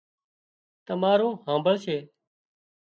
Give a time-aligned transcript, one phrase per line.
[0.85, 1.97] تمارون هانمڀۯشي